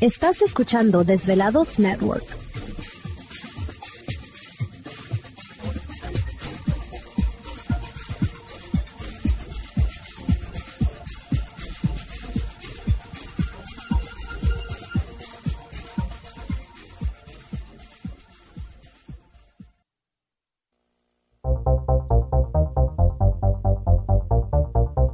[0.00, 2.24] Estás escuchando Desvelados Network.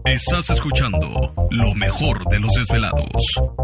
[0.05, 3.64] Estás escuchando lo mejor de los desvelados.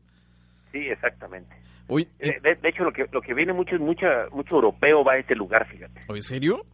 [0.72, 1.54] Sí, exactamente.
[1.86, 5.04] Hoy, eh, de, de, hecho, lo que, lo que viene mucho es mucha, mucho europeo
[5.04, 6.00] va a este lugar, fíjate.
[6.08, 6.64] ¿En serio?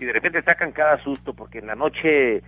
[0.00, 2.42] Y de repente sacan cada susto porque en la noche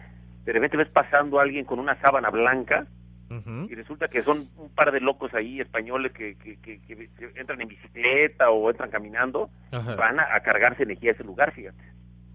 [0.46, 2.86] de repente ves pasando a alguien con una sábana blanca
[3.28, 3.70] Uh -huh.
[3.70, 7.60] Y resulta que son un par de locos ahí españoles que, que, que, que entran
[7.60, 9.96] en bicicleta o entran caminando, Ajá.
[9.96, 11.82] van a, a, cargarse energía a ese lugar, fíjate.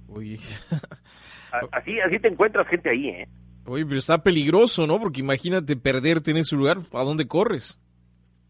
[0.10, 0.38] Uy.
[1.72, 3.28] así, así te encuentras gente ahí, ¿eh?
[3.66, 5.00] Oye, pero está peligroso, ¿no?
[5.00, 7.80] Porque imagínate perderte en ese lugar, ¿a dónde corres?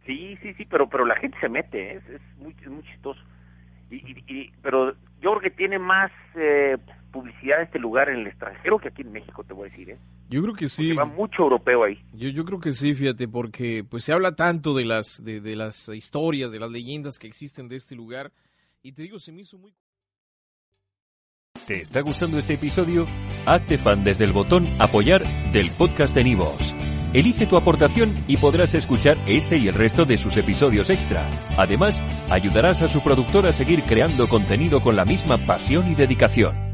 [0.08, 1.98] Sí, sí, sí, pero pero la gente se mete, ¿eh?
[1.98, 3.22] es, es, muy, es muy chistoso.
[3.92, 6.78] Y, y, y, pero yo creo que tiene más eh,
[7.12, 9.98] publicidad este lugar en el extranjero que aquí en México, te voy a decir, ¿eh?
[10.30, 10.94] Yo creo que sí.
[10.94, 12.00] Porque va mucho europeo ahí.
[12.14, 15.56] Yo, yo creo que sí, fíjate, porque pues se habla tanto de las de, de,
[15.56, 18.32] las historias, de las leyendas que existen de este lugar
[18.82, 19.74] y te digo, se me hizo muy
[21.68, 23.06] ¿Te está gustando este episodio?
[23.46, 26.76] Hazte fan desde el botón apoyar del podcast de Nivos.
[27.14, 31.30] Elige tu aportación y podrás escuchar este y el resto de sus episodios extra.
[31.58, 36.71] Además, ayudarás a su productor a seguir creando contenido con la misma pasión y dedicación.